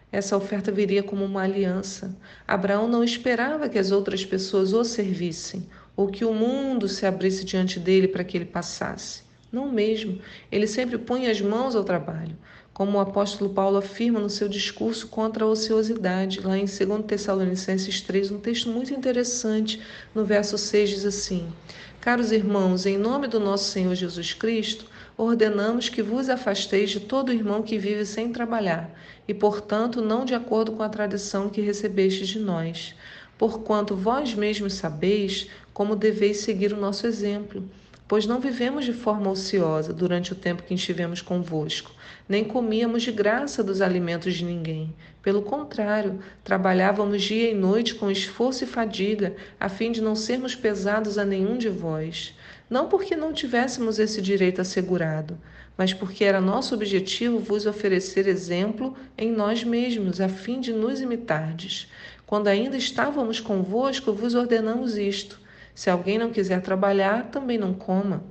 Essa 0.10 0.38
oferta 0.38 0.72
viria 0.72 1.04
como 1.04 1.26
uma 1.26 1.42
aliança. 1.44 2.18
Abraão 2.48 2.88
não 2.88 3.04
esperava 3.04 3.68
que 3.68 3.80
as 3.80 3.92
outras 3.92 4.24
pessoas 4.24 4.72
o 4.72 4.86
servissem 4.86 5.68
ou 5.94 6.08
que 6.08 6.24
o 6.24 6.34
mundo 6.34 6.88
se 6.88 7.06
abrisse 7.06 7.44
diante 7.44 7.82
dele 7.82 8.08
para 8.08 8.24
que 8.24 8.38
ele 8.38 8.46
passasse. 8.46 9.30
Não 9.52 9.70
mesmo. 9.70 10.22
Ele 10.50 10.66
sempre 10.66 10.98
põe 10.98 11.28
as 11.28 11.42
mãos 11.42 11.76
ao 11.76 11.84
trabalho, 11.84 12.38
como 12.74 12.98
o 12.98 13.02
apóstolo 13.02 13.50
Paulo 13.50 13.78
afirma 13.78 14.20
no 14.20 14.30
seu 14.30 14.48
discurso 14.48 15.08
contra 15.08 15.44
a 15.44 15.48
ociosidade, 15.48 16.40
lá 16.40 16.58
em 16.58 16.66
2 16.66 17.06
Tessalonicenses 17.06 18.02
3, 18.02 18.32
um 18.32 18.40
texto 18.40 18.70
muito 18.70 18.94
interessante. 18.94 19.82
No 20.16 20.24
verso 20.24 20.58
6 20.58 20.90
diz 20.90 21.06
assim: 21.06 21.52
Caros 22.00 22.32
irmãos, 22.32 22.86
em 22.86 22.98
nome 22.98 23.28
do 23.28 23.40
nosso 23.40 23.70
Senhor 23.70 23.94
Jesus 23.94 24.34
Cristo, 24.34 24.86
ordenamos 25.18 25.90
que 25.90 26.02
vos 26.02 26.30
afasteis 26.30 26.90
de 26.90 27.00
todo 27.02 27.34
irmão 27.34 27.62
que 27.62 27.78
vive 27.78 28.06
sem 28.06 28.32
trabalhar, 28.32 28.90
e, 29.28 29.34
portanto, 29.34 30.02
não 30.02 30.26
de 30.26 30.34
acordo 30.34 30.72
com 30.72 30.82
a 30.82 30.90
tradição 30.90 31.50
que 31.50 31.62
recebestes 31.62 32.30
de 32.30 32.40
nós. 32.40 32.96
Porquanto 33.38 33.96
vós 33.96 34.34
mesmos 34.34 34.74
sabeis 34.74 35.48
como 35.74 35.96
deveis 35.96 36.38
seguir 36.38 36.74
o 36.74 36.80
nosso 36.80 37.06
exemplo. 37.06 37.70
Pois 38.12 38.26
não 38.26 38.42
vivemos 38.42 38.84
de 38.84 38.92
forma 38.92 39.32
ociosa 39.32 39.94
durante 39.94 40.34
o 40.34 40.36
tempo 40.36 40.64
que 40.64 40.74
estivemos 40.74 41.22
convosco, 41.22 41.94
nem 42.28 42.44
comíamos 42.44 43.04
de 43.04 43.12
graça 43.14 43.64
dos 43.64 43.80
alimentos 43.80 44.34
de 44.34 44.44
ninguém. 44.44 44.94
Pelo 45.22 45.42
contrário, 45.42 46.20
trabalhávamos 46.44 47.22
dia 47.22 47.50
e 47.50 47.54
noite 47.54 47.96
com 47.96 48.12
esforço 48.12 48.66
e 48.66 48.68
fadiga, 48.68 49.34
a 49.58 49.70
fim 49.70 49.94
de 49.94 50.02
não 50.02 50.14
sermos 50.14 50.54
pesados 50.54 51.18
a 51.18 51.24
nenhum 51.24 51.58
de 51.58 51.70
vós 51.70 52.36
não 52.72 52.88
porque 52.88 53.18
não 53.18 53.34
tivéssemos 53.34 54.00
esse 54.00 54.22
direito 54.22 54.62
assegurado, 54.62 55.38
mas 55.78 55.94
porque 55.94 56.24
era 56.24 56.40
nosso 56.40 56.74
objetivo 56.74 57.38
vos 57.38 57.66
oferecer 57.66 58.28
exemplo 58.28 58.96
em 59.18 59.30
nós 59.30 59.62
mesmos, 59.62 60.22
a 60.22 60.30
fim 60.30 60.62
de 60.62 60.72
nos 60.72 61.02
imitardes. 61.02 61.92
Quando 62.26 62.48
ainda 62.48 62.78
estávamos 62.78 63.42
convosco, 63.42 64.14
vos 64.14 64.36
ordenamos 64.36 64.96
isto: 64.96 65.41
se 65.74 65.90
alguém 65.90 66.18
não 66.18 66.32
quiser 66.32 66.62
trabalhar, 66.62 67.32
também 67.32 67.58
não 67.58 67.74
coma. 67.74 68.24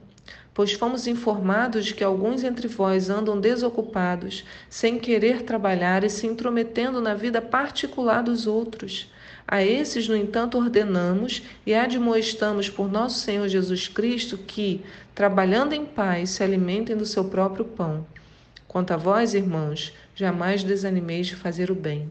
Pois 0.53 0.73
fomos 0.73 1.07
informados 1.07 1.87
de 1.87 1.95
que 1.95 2.05
alguns 2.05 2.45
entre 2.45 2.69
vós 2.69 3.09
andam 3.09 3.41
desocupados, 3.41 4.45
sem 4.69 4.99
querer 4.99 5.43
trabalhar 5.43 6.05
e 6.05 6.11
se 6.11 6.27
intrometendo 6.27 7.01
na 7.01 7.15
vida 7.15 7.41
particular 7.41 8.23
dos 8.23 8.47
outros. 8.47 9.11
A 9.47 9.65
esses, 9.65 10.07
no 10.07 10.17
entanto, 10.17 10.59
ordenamos 10.59 11.43
e 11.67 11.75
admoestamos 11.75 12.69
por 12.69 12.91
nosso 12.91 13.21
Senhor 13.21 13.49
Jesus 13.49 13.89
Cristo 13.89 14.39
que, 14.39 14.83
trabalhando 15.15 15.73
em 15.73 15.85
paz, 15.85 16.31
se 16.31 16.43
alimentem 16.43 16.97
do 16.97 17.07
seu 17.07 17.25
próprio 17.25 17.65
pão. 17.65 18.07
Quanto 18.69 18.93
a 18.93 18.97
vós, 18.97 19.35
irmãos, 19.35 19.93
jamais 20.15 20.63
desanimeis 20.63 21.27
de 21.27 21.35
fazer 21.35 21.71
o 21.71 21.75
bem. 21.75 22.09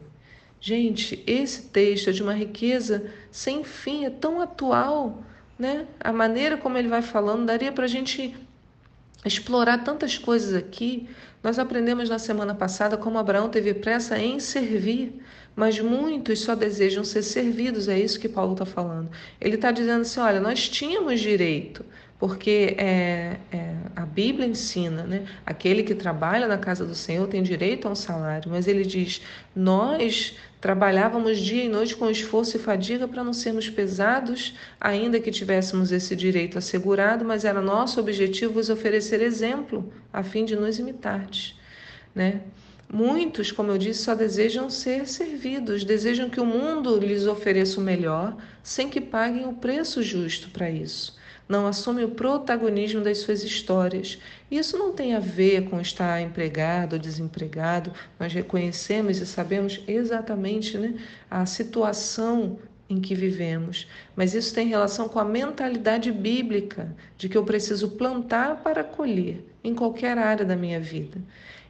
Gente, 0.62 1.24
esse 1.25 1.63
texto 1.63 2.10
é 2.10 2.13
de 2.13 2.22
uma 2.22 2.34
riqueza 2.34 3.12
sem 3.32 3.63
fim, 3.63 4.06
é 4.06 4.10
tão 4.10 4.42
atual, 4.42 5.24
né? 5.58 5.88
A 6.00 6.12
maneira 6.12 6.58
como 6.58 6.78
ele 6.78 6.88
vai 6.88 7.01
falando, 7.01 7.46
daria 7.46 7.72
para 7.72 7.86
a 7.86 7.88
gente 7.88 8.36
explorar 9.25 9.84
tantas 9.84 10.18
coisas 10.18 10.54
aqui. 10.54 11.10
Nós 11.42 11.58
aprendemos 11.58 12.10
na 12.10 12.20
semana 12.20 12.54
passada 12.54 12.98
como 12.98 13.18
Abraão 13.18 13.50
teve 13.50 13.74
pressa 13.74 14.18
em 14.18 14.39
servir 14.39 15.22
mas 15.60 15.78
muitos 15.78 16.39
só 16.39 16.56
desejam 16.56 17.04
ser 17.04 17.22
servidos, 17.22 17.89
é 17.89 18.00
isso 18.00 18.18
que 18.18 18.30
Paulo 18.30 18.54
está 18.54 18.66
falando. 18.66 19.10
Ele 19.42 19.56
está 19.56 19.72
dizendo 19.72 20.04
assim: 20.04 20.22
olha, 20.22 20.39
nós 20.39 20.70
tínhamos 20.70 21.20
direito, 21.20 21.86
porque 22.18 22.75
é, 22.78 23.38
é, 23.51 23.75
a 23.94 24.06
Bíblia 24.06 24.48
ensina, 24.48 25.04
né? 25.04 25.25
Aquele 25.46 25.84
que 25.84 25.94
trabalha 25.94 26.48
na 26.48 26.58
casa 26.58 26.86
do 26.86 26.96
Senhor 26.96 27.28
tem 27.28 27.44
direito 27.44 27.89
a 27.89 27.92
um 27.92 27.96
salário, 27.96 28.50
mas 28.50 28.70
ele 28.70 28.86
diz: 28.86 29.22
nós 29.54 30.38
trabalhávamos 30.60 31.39
dia 31.39 31.63
e 31.63 31.70
noite 31.70 31.96
com 31.96 32.10
esforço 32.10 32.58
e 32.58 32.60
fadiga 32.60 33.08
para 33.08 33.24
não 33.24 33.34
sermos 33.34 33.70
pesados, 33.70 34.56
ainda 34.80 35.20
que 35.20 35.32
tivéssemos 35.32 35.92
esse 35.92 36.16
direito 36.16 36.58
assegurado, 36.58 37.24
mas 37.24 37.46
era 37.46 37.62
nosso 37.62 38.00
objetivo 38.00 38.54
vos 38.54 38.70
oferecer 38.70 39.22
exemplo, 39.22 39.92
a 40.12 40.24
fim 40.24 40.46
de 40.46 40.56
nos 40.56 40.80
imitardes, 40.80 41.56
né? 42.13 42.42
Muitos, 42.92 43.51
como 43.51 43.72
eu 43.72 43.78
disse, 43.78 44.04
só 44.04 44.16
desejam 44.16 44.68
ser 44.68 45.08
servidos, 45.08 45.84
desejam 45.84 46.28
que 46.28 46.39
o 46.39 46.46
mundo 46.46 46.98
lhes 46.98 47.28
ofereça 47.28 47.80
o 47.80 47.84
melhor, 47.84 48.36
sem 48.63 48.89
que 48.89 49.00
paguem 49.00 49.48
o 49.48 49.54
preço 49.54 50.01
justo 50.01 50.50
para 50.50 50.72
isso. 50.72 51.19
Não 51.50 51.65
assumem 51.65 52.06
o 52.06 52.12
protagonismo 52.12 53.01
das 53.01 53.18
suas 53.18 53.44
histórias. 53.44 54.20
Isso 54.51 54.77
não 54.77 54.94
tem 54.94 55.15
a 55.15 55.20
ver 55.20 55.68
com 55.68 55.82
estar 55.82 56.22
empregado 56.22 56.94
ou 56.94 57.00
desempregado. 57.00 57.91
Nós 58.20 58.32
reconhecemos 58.32 59.18
e 59.18 59.25
sabemos 59.25 59.82
exatamente 59.88 60.77
né, 60.77 60.94
a 61.27 61.48
situação 61.48 62.60
em 62.88 63.01
que 63.01 63.15
vivemos, 63.15 63.88
mas 64.15 64.34
isso 64.36 64.53
tem 64.53 64.68
relação 64.68 65.10
com 65.10 65.20
a 65.20 65.25
mentalidade 65.25 66.12
bíblica 66.12 66.96
de 67.18 67.27
que 67.27 67.38
eu 67.38 67.44
preciso 67.44 67.89
plantar 67.91 68.63
para 68.63 68.84
colher 68.84 69.44
em 69.63 69.74
qualquer 69.74 70.18
área 70.20 70.46
da 70.46 70.56
minha 70.56 70.79
vida. 70.79 71.20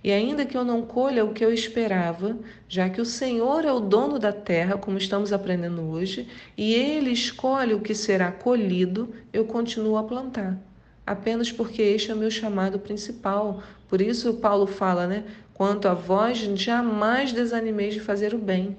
E 0.03 0.11
ainda 0.11 0.45
que 0.45 0.55
eu 0.55 0.63
não 0.63 0.81
colha 0.81 1.25
o 1.25 1.33
que 1.33 1.43
eu 1.43 1.53
esperava, 1.53 2.37
já 2.69 2.89
que 2.89 3.01
o 3.01 3.05
Senhor 3.05 3.65
é 3.65 3.71
o 3.71 3.81
dono 3.81 4.17
da 4.17 4.31
terra, 4.31 4.77
como 4.77 4.97
estamos 4.97 5.33
aprendendo 5.33 5.81
hoje, 5.89 6.27
e 6.57 6.73
Ele 6.73 7.11
escolhe 7.11 7.73
o 7.73 7.81
que 7.81 7.93
será 7.93 8.31
colhido, 8.31 9.13
eu 9.33 9.43
continuo 9.43 9.97
a 9.97 10.03
plantar. 10.03 10.57
Apenas 11.05 11.51
porque 11.51 11.81
este 11.81 12.11
é 12.11 12.13
o 12.13 12.17
meu 12.17 12.31
chamado 12.31 12.79
principal. 12.79 13.61
Por 13.89 13.99
isso, 13.99 14.35
Paulo 14.35 14.67
fala, 14.67 15.07
né? 15.07 15.23
Quanto 15.53 15.87
a 15.87 15.93
vós, 15.93 16.37
jamais 16.37 17.33
desanimeis 17.33 17.93
de 17.93 17.99
fazer 17.99 18.33
o 18.33 18.37
bem. 18.37 18.77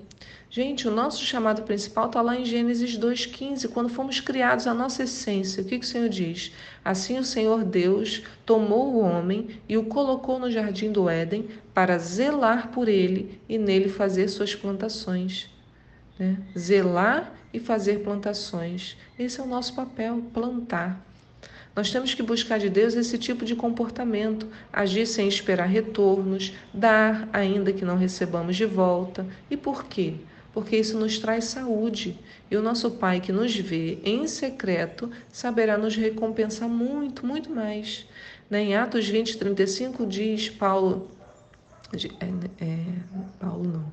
Gente, 0.52 0.88
o 0.88 0.90
nosso 0.90 1.24
chamado 1.24 1.62
principal 1.62 2.06
está 2.06 2.20
lá 2.20 2.36
em 2.36 2.44
Gênesis 2.44 2.98
2,15, 2.98 3.68
quando 3.68 3.88
fomos 3.88 4.18
criados, 4.18 4.66
a 4.66 4.74
nossa 4.74 5.04
essência. 5.04 5.62
O 5.62 5.64
que, 5.64 5.78
que 5.78 5.84
o 5.84 5.88
Senhor 5.88 6.08
diz? 6.08 6.50
Assim 6.84 7.20
o 7.20 7.24
Senhor 7.24 7.62
Deus 7.62 8.24
tomou 8.44 8.92
o 8.92 8.98
homem 8.98 9.60
e 9.68 9.78
o 9.78 9.84
colocou 9.84 10.40
no 10.40 10.50
jardim 10.50 10.90
do 10.90 11.08
Éden 11.08 11.48
para 11.72 11.98
zelar 11.98 12.72
por 12.72 12.88
ele 12.88 13.40
e 13.48 13.56
nele 13.58 13.88
fazer 13.88 14.26
suas 14.26 14.52
plantações. 14.52 15.48
Né? 16.18 16.36
Zelar 16.58 17.32
e 17.54 17.60
fazer 17.60 18.00
plantações. 18.00 18.96
Esse 19.16 19.38
é 19.38 19.44
o 19.44 19.46
nosso 19.46 19.72
papel, 19.72 20.20
plantar. 20.34 21.00
Nós 21.76 21.92
temos 21.92 22.12
que 22.12 22.24
buscar 22.24 22.58
de 22.58 22.68
Deus 22.68 22.94
esse 22.94 23.16
tipo 23.16 23.44
de 23.44 23.54
comportamento, 23.54 24.48
agir 24.72 25.06
sem 25.06 25.28
esperar 25.28 25.66
retornos, 25.66 26.52
dar 26.74 27.28
ainda 27.32 27.72
que 27.72 27.84
não 27.84 27.96
recebamos 27.96 28.56
de 28.56 28.66
volta. 28.66 29.24
E 29.48 29.56
por 29.56 29.84
quê? 29.84 30.14
Porque 30.60 30.76
isso 30.76 30.98
nos 30.98 31.18
traz 31.18 31.44
saúde. 31.44 32.18
E 32.50 32.56
o 32.56 32.62
nosso 32.62 32.90
Pai 32.90 33.20
que 33.20 33.32
nos 33.32 33.56
vê 33.56 33.98
em 34.04 34.26
secreto 34.26 35.10
saberá 35.32 35.78
nos 35.78 35.96
recompensar 35.96 36.68
muito, 36.68 37.26
muito 37.26 37.50
mais. 37.50 38.06
Né? 38.48 38.64
Em 38.64 38.76
Atos 38.76 39.08
20, 39.08 39.38
35 39.38 40.06
diz 40.06 40.50
Paulo, 40.50 41.10
é, 41.94 42.64
é, 42.64 42.78
Paulo 43.38 43.64
não, 43.64 43.92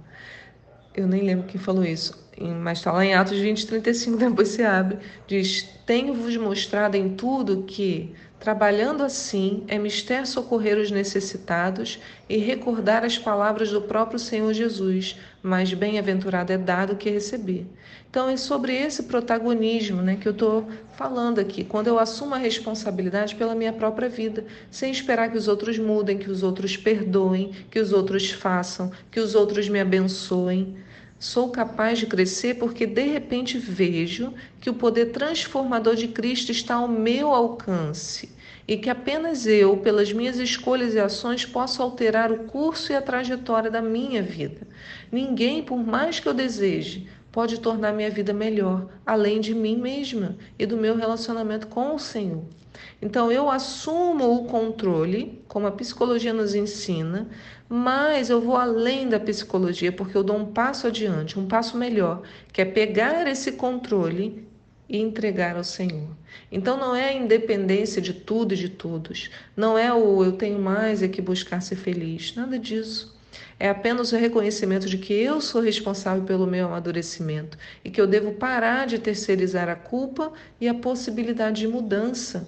eu 0.93 1.07
nem 1.07 1.23
lembro 1.23 1.47
quem 1.47 1.59
falou 1.59 1.85
isso, 1.85 2.27
mas 2.61 2.79
está 2.79 2.91
lá 2.91 3.05
em 3.05 3.13
Atos 3.13 3.37
20, 3.37 3.65
35, 3.65 4.17
depois 4.29 4.49
se 4.49 4.63
abre, 4.63 4.97
diz, 5.25 5.63
tenho-vos 5.85 6.35
mostrado 6.35 6.97
em 6.97 7.15
tudo 7.15 7.63
que 7.63 8.13
Trabalhando 8.39 9.03
assim, 9.03 9.63
é 9.67 9.79
mister 9.79 10.27
socorrer 10.27 10.77
os 10.77 10.91
necessitados 10.91 11.99
e 12.29 12.37
recordar 12.37 13.03
as 13.03 13.17
palavras 13.17 13.71
do 13.71 13.81
próprio 13.81 14.19
Senhor 14.19 14.53
Jesus, 14.53 15.19
mais 15.41 15.73
bem-aventurado 15.73 16.53
é 16.53 16.57
dado 16.57 16.95
que 16.95 17.09
receber. 17.09 17.65
Então, 18.09 18.29
é 18.29 18.37
sobre 18.37 18.73
esse 18.75 19.03
protagonismo 19.03 20.01
né, 20.01 20.15
que 20.15 20.27
eu 20.27 20.31
estou 20.31 20.67
falando 20.95 21.39
aqui, 21.39 21.63
quando 21.63 21.87
eu 21.87 21.97
assumo 21.99 22.35
a 22.35 22.37
responsabilidade 22.37 23.35
pela 23.35 23.55
minha 23.55 23.73
própria 23.73 24.07
vida, 24.07 24.45
sem 24.69 24.91
esperar 24.91 25.31
que 25.31 25.37
os 25.37 25.47
outros 25.47 25.77
mudem, 25.79 26.17
que 26.17 26.29
os 26.29 26.43
outros 26.43 26.77
perdoem, 26.77 27.51
que 27.71 27.79
os 27.79 27.91
outros 27.91 28.31
façam, 28.31 28.91
que 29.11 29.19
os 29.19 29.33
outros 29.35 29.67
me 29.67 29.79
abençoem. 29.79 30.77
Sou 31.19 31.49
capaz 31.49 31.97
de 31.97 32.05
crescer 32.05 32.55
porque 32.55 32.85
de 32.85 33.01
repente 33.01 33.57
vejo 33.57 34.33
que 34.61 34.69
o 34.69 34.73
poder 34.75 35.07
transformador 35.07 35.95
de 35.95 36.07
Cristo 36.07 36.51
está 36.51 36.75
ao 36.75 36.87
meu 36.87 37.33
alcance 37.33 38.29
e 38.67 38.77
que 38.77 38.89
apenas 38.89 39.47
eu, 39.47 39.77
pelas 39.77 40.11
minhas 40.13 40.37
escolhas 40.37 40.93
e 40.93 40.99
ações, 40.99 41.45
posso 41.45 41.81
alterar 41.81 42.31
o 42.31 42.43
curso 42.43 42.91
e 42.91 42.95
a 42.95 43.01
trajetória 43.01 43.71
da 43.71 43.81
minha 43.81 44.21
vida. 44.21 44.67
Ninguém, 45.11 45.63
por 45.63 45.77
mais 45.77 46.19
que 46.19 46.27
eu 46.27 46.33
deseje, 46.33 47.07
pode 47.37 47.59
tornar 47.59 47.93
minha 47.93 48.09
vida 48.09 48.33
melhor, 48.33 48.87
além 49.05 49.39
de 49.39 49.53
mim 49.53 49.77
mesma 49.77 50.35
e 50.57 50.65
do 50.65 50.75
meu 50.75 50.95
relacionamento 50.95 51.67
com 51.67 51.93
o 51.93 51.99
Senhor. 51.99 52.43
Então 52.99 53.31
eu 53.31 53.47
assumo 53.47 54.33
o 54.33 54.45
controle, 54.45 55.39
como 55.47 55.67
a 55.67 55.71
psicologia 55.71 56.33
nos 56.33 56.55
ensina, 56.55 57.27
mas 57.69 58.31
eu 58.31 58.41
vou 58.41 58.55
além 58.55 59.07
da 59.07 59.19
psicologia, 59.19 59.91
porque 59.91 60.17
eu 60.17 60.23
dou 60.23 60.35
um 60.35 60.47
passo 60.47 60.87
adiante, 60.87 61.37
um 61.37 61.47
passo 61.47 61.77
melhor, 61.77 62.23
que 62.51 62.59
é 62.59 62.65
pegar 62.65 63.27
esse 63.27 63.51
controle 63.51 64.43
e 64.89 64.97
entregar 64.97 65.57
ao 65.57 65.63
Senhor. 65.63 66.09
Então 66.51 66.75
não 66.75 66.95
é 66.95 67.09
a 67.09 67.13
independência 67.13 68.01
de 68.01 68.15
tudo 68.15 68.55
e 68.55 68.57
de 68.57 68.69
todos, 68.69 69.29
não 69.55 69.77
é 69.77 69.93
o 69.93 70.25
eu 70.25 70.31
tenho 70.31 70.57
mais 70.57 71.03
é 71.03 71.07
que 71.07 71.21
buscar 71.21 71.61
ser 71.61 71.75
feliz, 71.75 72.33
nada 72.33 72.57
disso. 72.57 73.15
É 73.59 73.69
apenas 73.69 74.11
o 74.11 74.17
reconhecimento 74.17 74.87
de 74.87 74.97
que 74.97 75.13
eu 75.13 75.41
sou 75.41 75.61
responsável 75.61 76.23
pelo 76.23 76.45
meu 76.45 76.67
amadurecimento 76.67 77.57
e 77.83 77.89
que 77.89 77.99
eu 77.99 78.07
devo 78.07 78.33
parar 78.33 78.85
de 78.85 78.99
terceirizar 78.99 79.67
a 79.67 79.75
culpa 79.75 80.31
e 80.61 80.67
a 80.67 80.73
possibilidade 80.73 81.61
de 81.61 81.67
mudança 81.67 82.47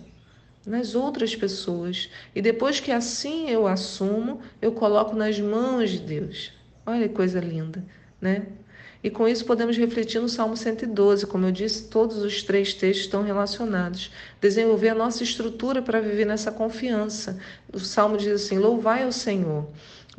nas 0.66 0.94
outras 0.94 1.36
pessoas. 1.36 2.10
E 2.36 2.42
depois 2.42 2.80
que 2.80 2.92
assim 2.92 3.50
eu 3.50 3.68
assumo, 3.68 4.40
eu 4.62 4.72
coloco 4.72 5.16
nas 5.16 5.40
mãos 5.40 5.90
de 5.90 6.00
Deus. 6.00 6.54
Olha 6.86 7.08
que 7.08 7.16
coisa 7.16 7.40
linda, 7.40 7.84
né? 8.22 8.48
E 9.02 9.10
com 9.10 9.28
isso 9.28 9.46
podemos 9.46 9.78
refletir 9.78 10.20
no 10.20 10.28
Salmo 10.28 10.58
112, 10.58 11.26
como 11.26 11.46
eu 11.46 11.52
disse, 11.52 11.88
todos 11.88 12.18
os 12.18 12.44
três 12.44 12.74
textos 12.74 13.06
estão 13.06 13.24
relacionados. 13.24 14.12
Desenvolver 14.42 14.90
a 14.90 14.96
nossa 14.96 15.24
estrutura 15.24 15.82
para 15.82 16.02
viver 16.02 16.26
nessa 16.26 16.52
confiança. 16.52 17.40
O 17.72 17.80
Salmo 17.80 18.18
diz 18.18 18.28
assim: 18.34 18.58
Louvai 18.58 19.04
ao 19.04 19.12
Senhor. 19.12 19.70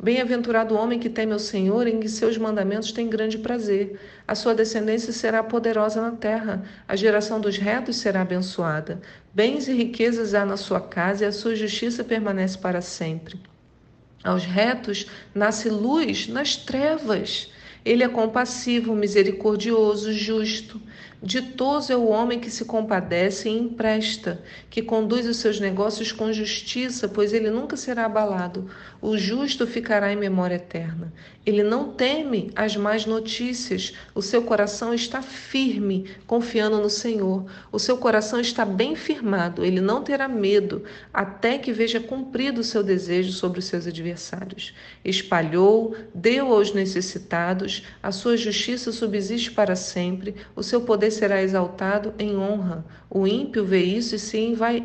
Bem-aventurado 0.03 0.73
o 0.73 0.77
homem 0.79 0.97
que 0.97 1.11
teme 1.11 1.31
ao 1.31 1.37
Senhor, 1.37 1.85
em 1.85 1.99
que 1.99 2.09
seus 2.09 2.35
mandamentos 2.35 2.91
tem 2.91 3.07
grande 3.07 3.37
prazer. 3.37 3.99
A 4.27 4.33
sua 4.33 4.55
descendência 4.55 5.13
será 5.13 5.43
poderosa 5.43 6.01
na 6.01 6.09
terra, 6.09 6.63
a 6.87 6.95
geração 6.95 7.39
dos 7.39 7.55
retos 7.55 7.97
será 7.97 8.21
abençoada. 8.21 8.99
Bens 9.31 9.67
e 9.67 9.73
riquezas 9.73 10.33
há 10.33 10.43
na 10.43 10.57
sua 10.57 10.81
casa, 10.81 11.23
e 11.23 11.27
a 11.27 11.31
sua 11.31 11.55
justiça 11.55 12.03
permanece 12.03 12.57
para 12.57 12.81
sempre. 12.81 13.39
Aos 14.23 14.43
retos 14.43 15.05
nasce 15.35 15.69
luz 15.69 16.27
nas 16.27 16.55
trevas. 16.55 17.51
Ele 17.85 18.03
é 18.03 18.09
compassivo, 18.09 18.95
misericordioso, 18.95 20.11
justo. 20.13 20.81
Ditoso 21.23 21.93
é 21.93 21.95
o 21.95 22.07
homem 22.07 22.39
que 22.39 22.49
se 22.49 22.65
compadece 22.65 23.47
e 23.47 23.55
empresta, 23.55 24.41
que 24.71 24.81
conduz 24.81 25.27
os 25.27 25.37
seus 25.37 25.59
negócios 25.59 26.11
com 26.11 26.33
justiça, 26.33 27.07
pois 27.07 27.31
ele 27.31 27.51
nunca 27.51 27.77
será 27.77 28.05
abalado. 28.05 28.67
O 28.99 29.15
justo 29.15 29.67
ficará 29.67 30.11
em 30.11 30.15
memória 30.15 30.55
eterna. 30.55 31.13
Ele 31.45 31.63
não 31.63 31.91
teme 31.91 32.51
as 32.55 32.75
más 32.75 33.05
notícias. 33.05 33.93
O 34.13 34.21
seu 34.21 34.43
coração 34.43 34.93
está 34.93 35.21
firme, 35.21 36.05
confiando 36.25 36.77
no 36.77 36.89
Senhor. 36.89 37.45
O 37.71 37.79
seu 37.79 37.97
coração 37.97 38.39
está 38.39 38.63
bem 38.63 38.95
firmado. 38.95 39.65
Ele 39.65 39.81
não 39.81 40.03
terá 40.03 40.27
medo, 40.27 40.83
até 41.11 41.57
que 41.57 41.71
veja 41.71 41.99
cumprido 41.99 42.61
o 42.61 42.63
seu 42.63 42.83
desejo 42.83 43.31
sobre 43.31 43.59
os 43.59 43.65
seus 43.65 43.87
adversários. 43.87 44.73
Espalhou, 45.03 45.95
deu 46.13 46.53
aos 46.53 46.73
necessitados. 46.73 47.83
A 48.01 48.11
sua 48.11 48.37
justiça 48.37 48.91
subsiste 48.91 49.51
para 49.51 49.75
sempre. 49.75 50.35
O 50.55 50.61
seu 50.61 50.81
poder 50.81 51.10
será 51.11 51.41
exaltado 51.41 52.13
em 52.17 52.35
honra. 52.35 52.85
O 53.09 53.27
ímpio 53.27 53.63
vê 53.65 53.83
isso 53.83 54.15
e 54.15 54.19
se 54.19 54.37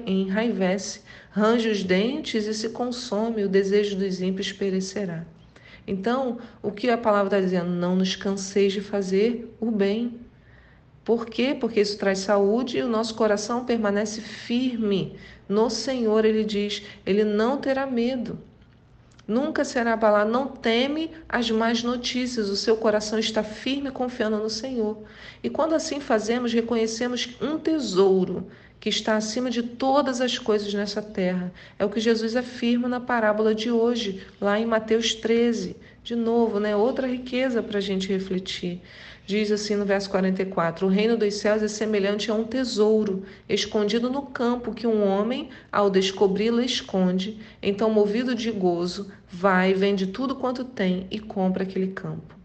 enraivece, 0.07 1.01
range 1.31 1.69
os 1.69 1.83
dentes 1.83 2.47
e 2.47 2.53
se 2.53 2.69
consome, 2.71 3.45
o 3.45 3.49
desejo 3.49 3.97
dos 3.97 4.21
ímpios 4.21 4.53
perecerá. 4.53 5.25
Então, 5.87 6.39
o 6.63 6.73
que 6.73 6.91
a 6.91 6.99
palavra 6.99 7.37
está 7.37 7.41
dizendo? 7.41 7.71
Não 7.71 7.95
nos 7.95 8.17
canseis 8.17 8.73
de 8.73 8.81
fazer 8.81 9.55
o 9.61 9.71
bem. 9.71 10.21
Por 11.05 11.27
quê? 11.27 11.57
Porque 11.59 11.81
isso 11.81 11.97
traz 11.97 12.19
saúde 12.19 12.79
e 12.79 12.83
o 12.83 12.89
nosso 12.89 13.15
coração 13.15 13.65
permanece 13.65 14.21
firme 14.21 15.17
no 15.49 15.71
Senhor. 15.71 16.25
Ele 16.25 16.45
diz: 16.45 16.83
Ele 17.07 17.23
não 17.23 17.59
terá 17.59 17.87
medo. 17.87 18.39
Nunca 19.27 19.65
será 19.65 19.95
abalado, 19.95 20.31
não 20.31 20.47
teme 20.47 21.11
as 21.29 21.51
más 21.51 21.83
notícias, 21.83 22.49
o 22.49 22.55
seu 22.55 22.77
coração 22.77 23.19
está 23.19 23.43
firme 23.43 23.91
confiando 23.91 24.37
no 24.37 24.49
Senhor. 24.49 24.99
E 25.43 25.51
quando 25.51 25.75
assim 25.75 25.99
fazemos, 25.99 26.53
reconhecemos 26.53 27.37
um 27.41 27.59
tesouro 27.59 28.47
que 28.79 28.89
está 28.89 29.17
acima 29.17 29.51
de 29.51 29.65
todas 29.65 30.21
as 30.21 30.39
coisas 30.39 30.73
nessa 30.73 31.03
terra. 31.03 31.53
É 31.77 31.85
o 31.85 31.91
que 31.91 31.99
Jesus 31.99 32.37
afirma 32.37 32.89
na 32.89 33.01
parábola 33.01 33.53
de 33.53 33.71
hoje, 33.71 34.23
lá 34.41 34.61
em 34.61 34.67
Mateus 34.67 35.15
13. 35.15 35.77
De 36.05 36.15
novo, 36.15 36.61
né? 36.61 36.77
outra 36.77 37.09
riqueza 37.09 37.61
para 37.61 37.79
a 37.79 37.81
gente 37.81 38.07
refletir. 38.07 38.81
Diz 39.27 39.51
assim 39.51 39.75
no 39.75 39.85
verso 39.85 40.09
44: 40.09 40.87
O 40.87 40.89
reino 40.89 41.17
dos 41.17 41.35
céus 41.35 41.61
é 41.61 41.67
semelhante 41.67 42.31
a 42.31 42.35
um 42.35 42.45
tesouro 42.45 43.25
escondido 43.49 44.09
no 44.09 44.23
campo 44.23 44.73
que 44.73 44.87
um 44.87 45.05
homem, 45.05 45.51
ao 45.71 45.91
descobri-lo, 45.91 46.63
esconde. 46.63 47.37
Então, 47.61 47.91
movido 47.91 48.37
de 48.37 48.53
gozo, 48.53 49.11
vai, 49.29 49.75
vende 49.75 50.07
tudo 50.07 50.37
quanto 50.37 50.65
tem 50.65 51.09
e 51.11 51.19
compra 51.19 51.65
aquele 51.65 51.89
campo. 51.89 52.37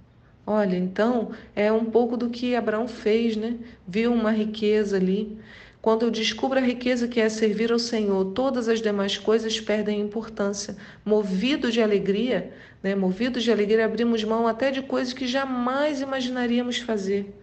Olha, 0.46 0.76
então 0.76 1.32
é 1.56 1.72
um 1.72 1.86
pouco 1.86 2.18
do 2.18 2.32
que 2.32 2.56
Abraão 2.56 2.88
fez, 2.88 3.38
né? 3.38 3.58
Viu 3.88 4.12
uma 4.12 4.32
riqueza 4.32 4.98
ali. 4.98 5.38
Quando 5.82 6.04
eu 6.04 6.12
descubro 6.12 6.60
a 6.60 6.62
riqueza 6.62 7.08
que 7.08 7.20
é 7.20 7.28
servir 7.28 7.72
ao 7.72 7.80
Senhor, 7.80 8.34
todas 8.34 8.70
as 8.70 8.80
demais 8.80 9.18
coisas 9.18 9.60
perdem 9.60 10.00
importância. 10.00 10.78
Movido 11.04 11.72
de 11.72 11.82
alegria, 11.82 12.54
né? 12.84 12.94
movidos 12.94 13.42
de 13.44 13.52
alegria, 13.52 13.86
abrimos 13.86 14.24
mão 14.24 14.48
até 14.48 14.70
de 14.70 14.84
coisas 14.84 15.12
que 15.12 15.26
jamais 15.26 16.00
imaginaríamos 16.00 16.78
fazer. 16.78 17.34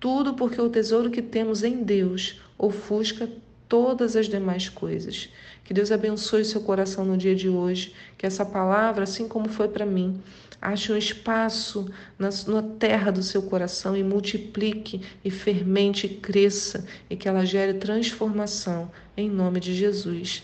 Tudo 0.00 0.32
porque 0.32 0.58
o 0.58 0.70
tesouro 0.70 1.10
que 1.10 1.20
temos 1.20 1.62
em 1.62 1.82
Deus 1.82 2.40
ofusca 2.56 3.28
todas 3.68 4.16
as 4.16 4.26
demais 4.26 4.70
coisas. 4.70 5.28
Que 5.64 5.72
Deus 5.72 5.92
abençoe 5.92 6.44
seu 6.44 6.60
coração 6.60 7.04
no 7.04 7.16
dia 7.16 7.34
de 7.34 7.48
hoje, 7.48 7.94
que 8.18 8.26
essa 8.26 8.44
palavra, 8.44 9.04
assim 9.04 9.28
como 9.28 9.48
foi 9.48 9.68
para 9.68 9.86
mim, 9.86 10.20
ache 10.60 10.92
um 10.92 10.96
espaço 10.96 11.88
na, 12.18 12.28
na 12.46 12.62
terra 12.78 13.10
do 13.10 13.22
seu 13.22 13.42
coração 13.42 13.96
e 13.96 14.02
multiplique 14.02 15.00
e 15.24 15.30
fermente 15.30 16.06
e 16.06 16.10
cresça 16.16 16.84
e 17.10 17.16
que 17.16 17.28
ela 17.28 17.44
gere 17.44 17.74
transformação 17.74 18.90
em 19.16 19.28
nome 19.28 19.60
de 19.60 19.74
Jesus. 19.74 20.42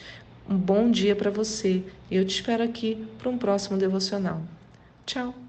Um 0.48 0.56
bom 0.56 0.90
dia 0.90 1.14
para 1.14 1.30
você 1.30 1.84
e 2.10 2.16
eu 2.16 2.24
te 2.24 2.36
espero 2.36 2.62
aqui 2.62 3.06
para 3.18 3.28
um 3.28 3.38
próximo 3.38 3.76
devocional. 3.76 4.42
Tchau! 5.06 5.47